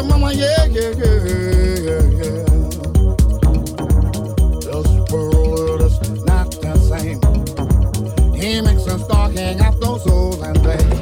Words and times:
yeah, 0.00 0.08
mama, 0.08 0.32
yeah, 0.32 0.64
yeah, 0.66 0.90
yeah, 0.90 1.24
yeah, 1.86 2.02
yeah. 2.20 2.44
This 4.60 5.10
world 5.10 5.82
is 5.82 6.24
not 6.24 6.50
the 6.60 6.74
same. 6.88 7.20
He 8.34 8.60
makes 8.60 8.86
us 8.88 9.06
talk, 9.06 9.32
hang 9.32 9.60
up 9.60 9.78
those 9.80 10.04
souls 10.04 10.40
and 10.40 10.56
play. 10.62 10.99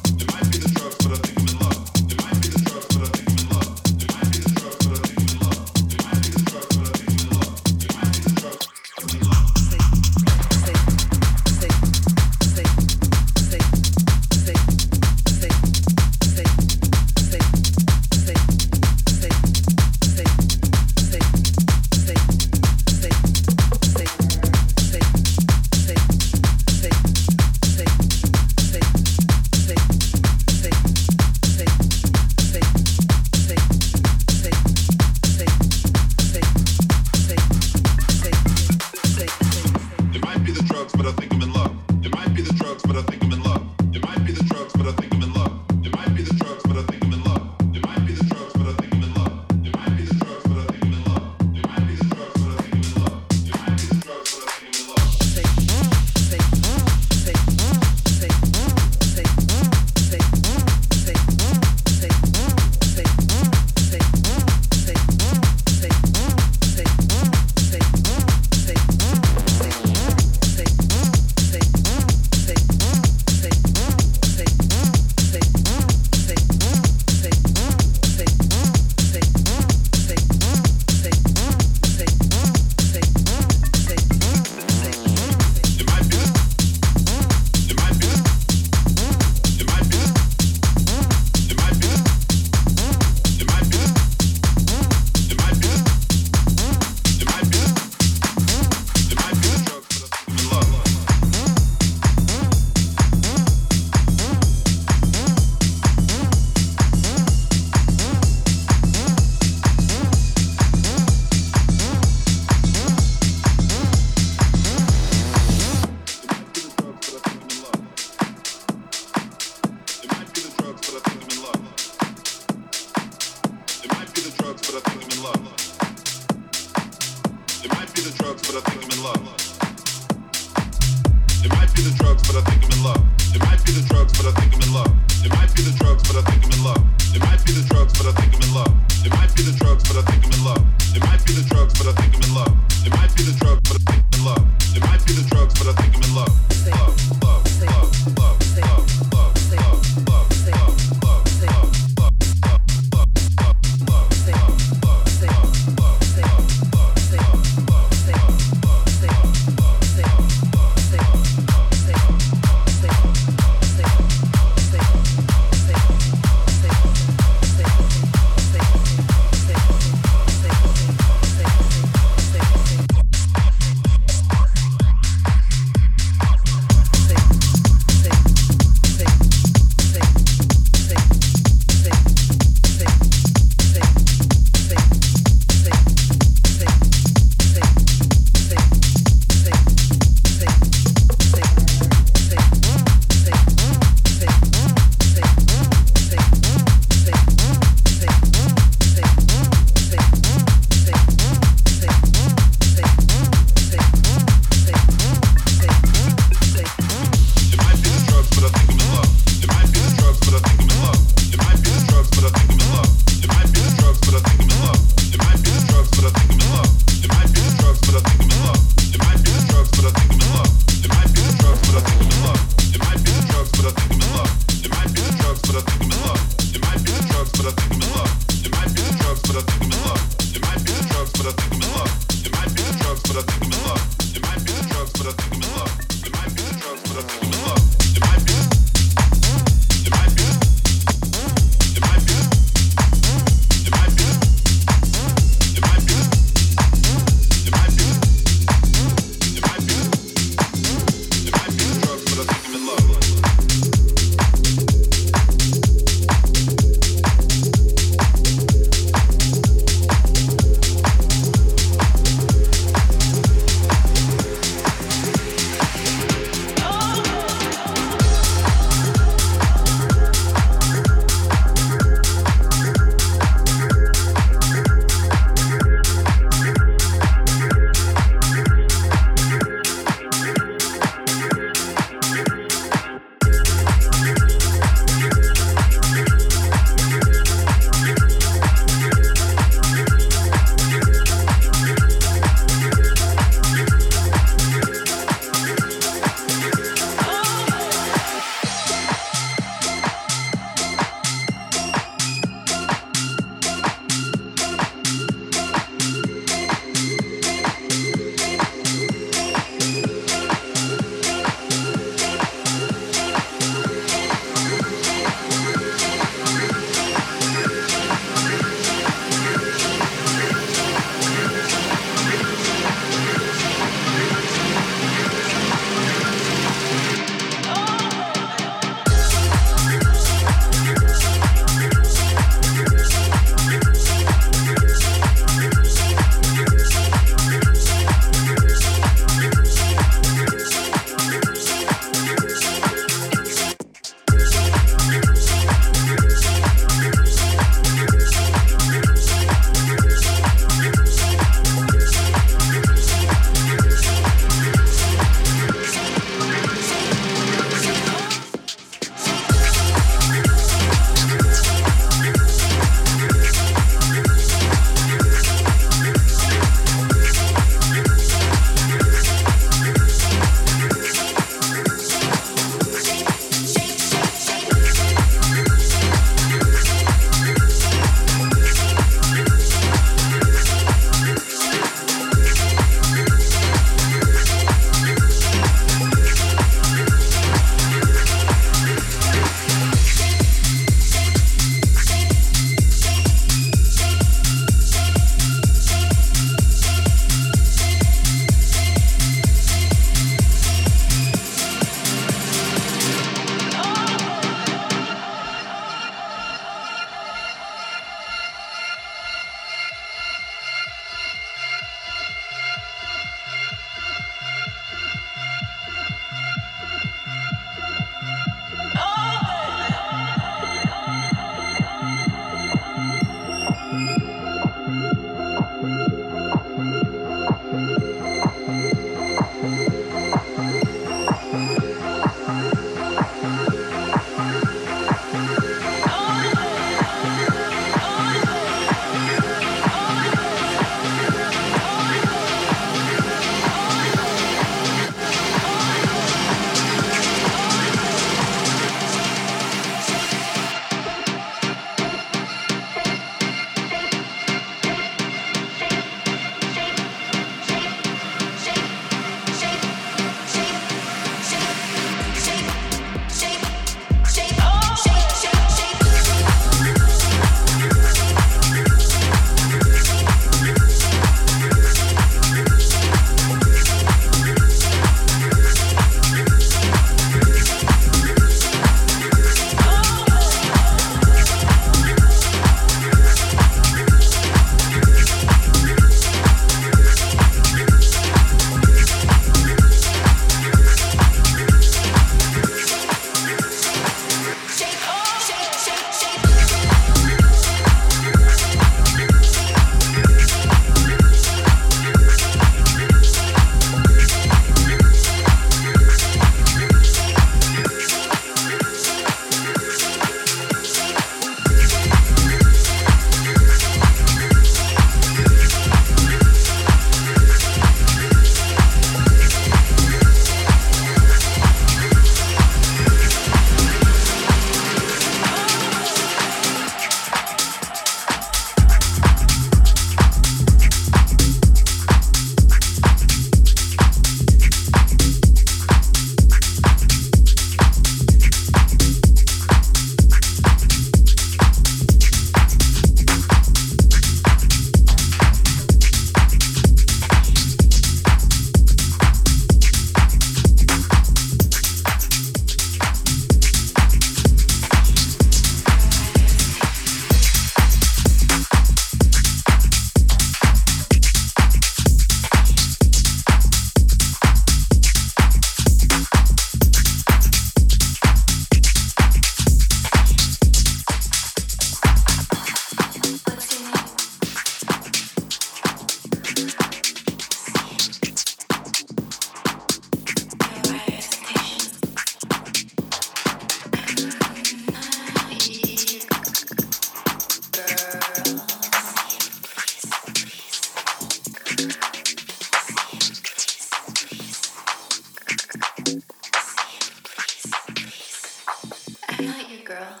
girl. 599.74 600.00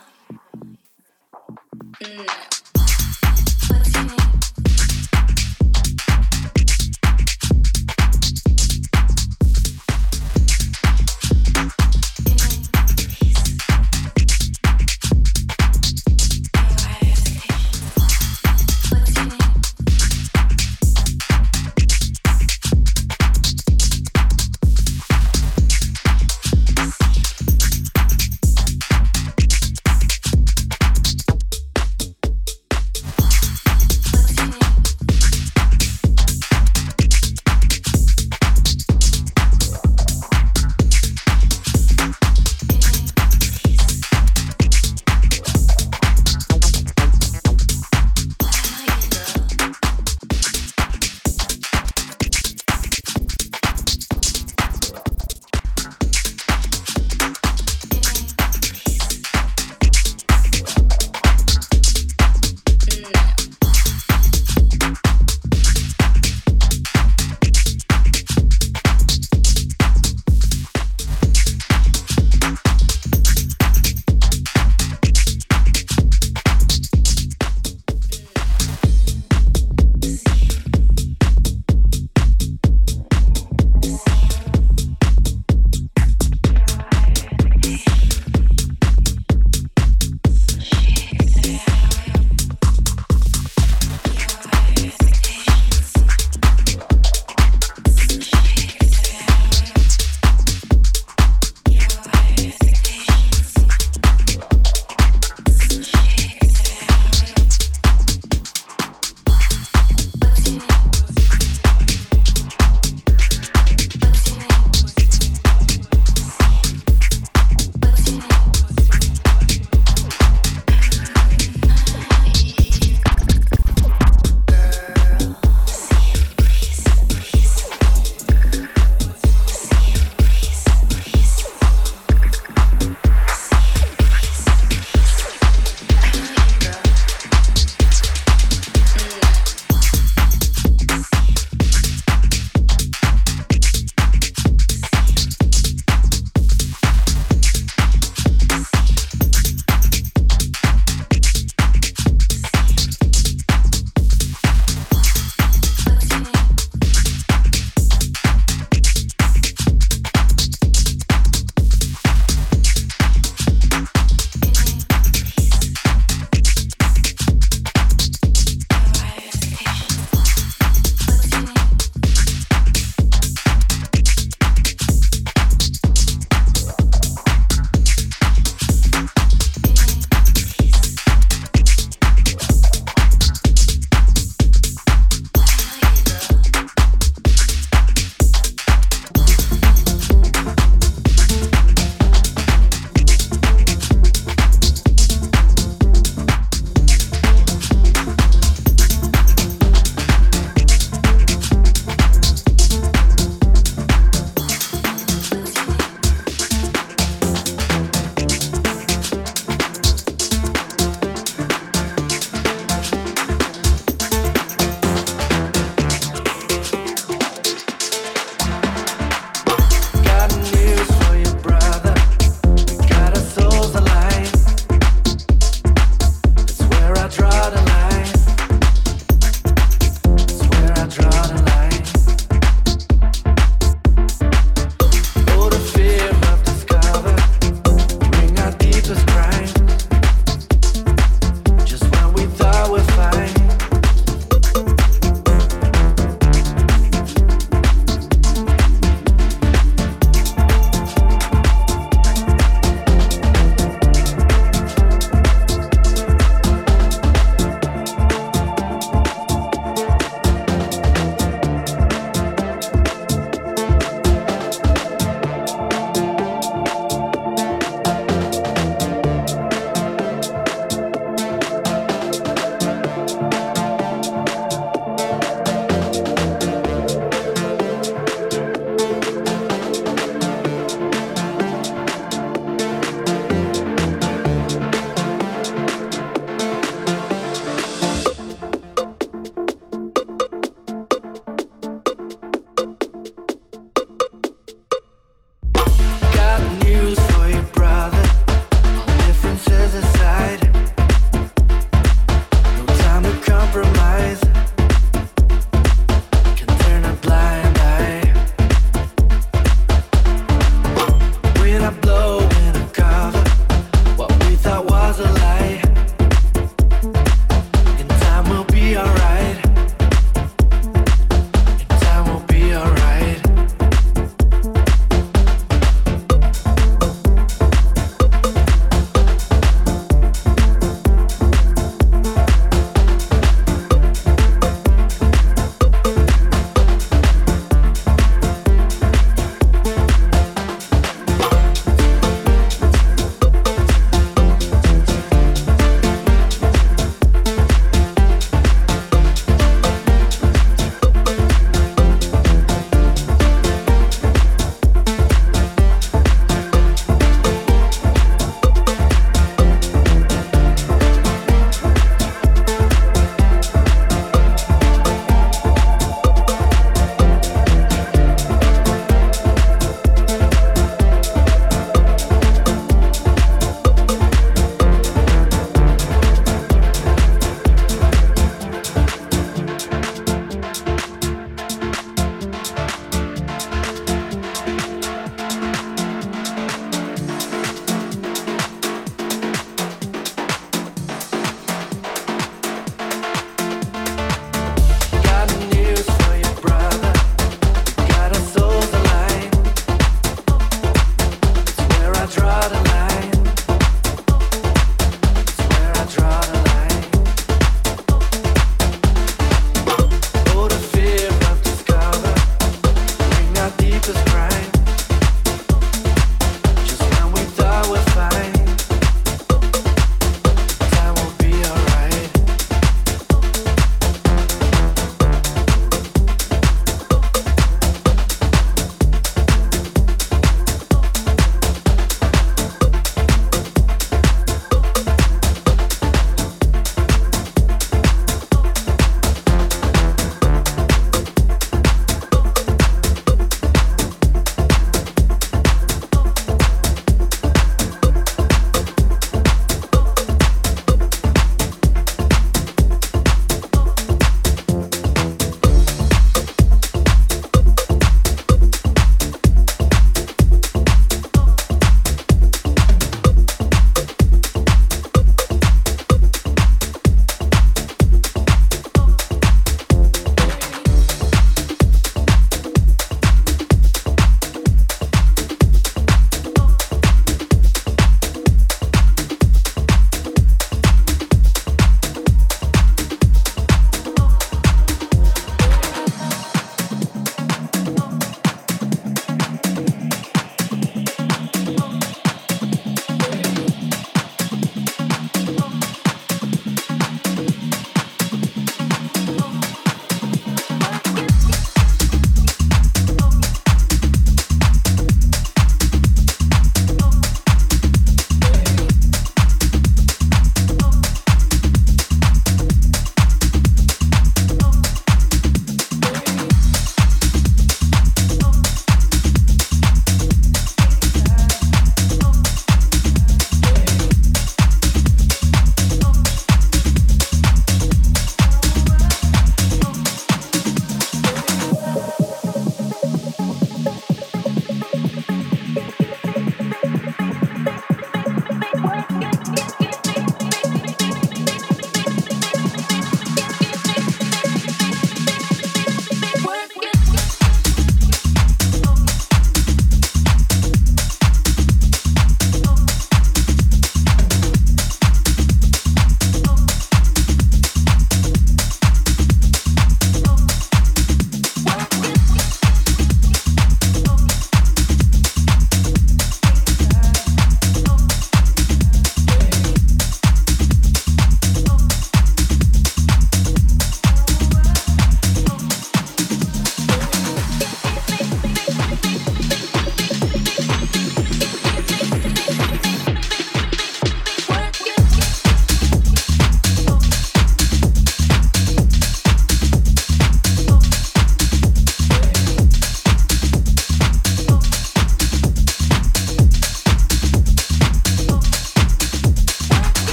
No. 2.00 2.53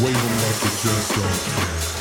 Them 0.00 0.36
like 0.42 0.62
you 0.64 0.70
just 0.70 1.14
don't. 1.14 1.91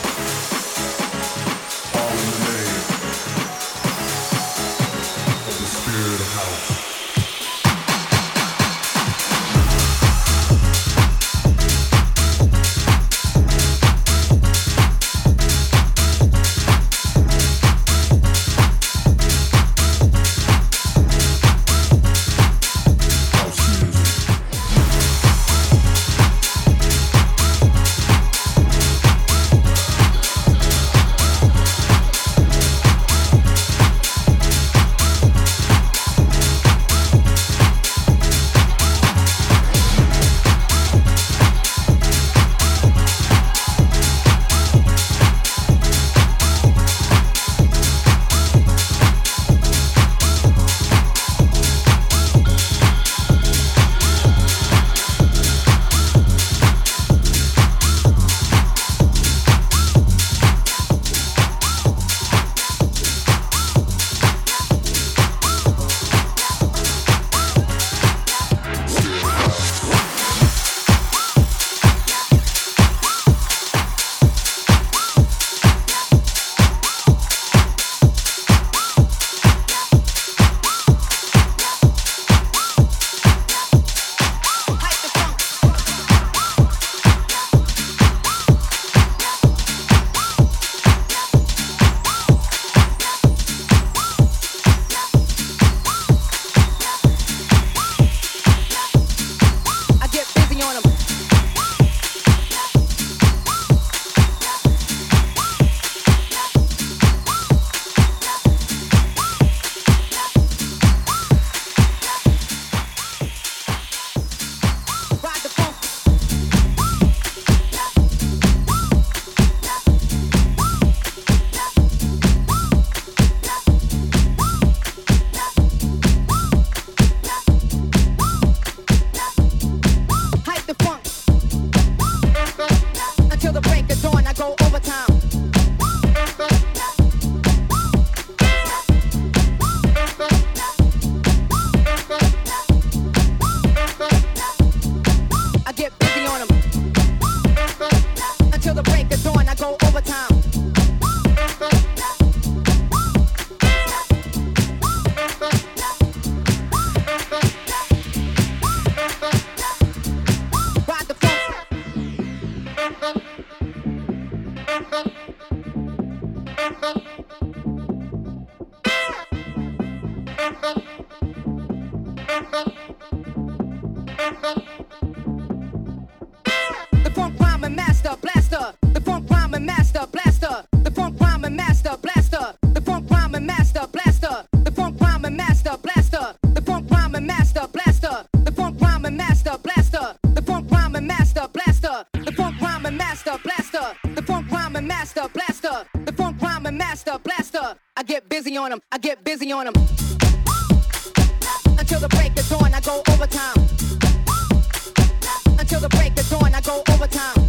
Until 205.59 205.79
the 205.79 205.89
break 205.89 206.11
of 206.19 206.29
dawn. 206.29 206.53
I 206.53 206.61
go 206.61 206.83
overtime. 206.89 207.40